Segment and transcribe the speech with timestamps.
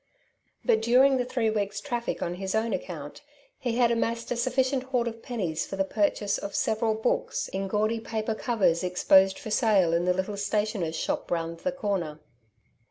[0.65, 3.21] But during the three weeks' traffic on his own account
[3.59, 7.67] he had amassed a sufficient hoard of pennies for the purchase of several books in
[7.67, 12.19] gaudy paper covers exposed for sale in the little stationer's shop round the corner.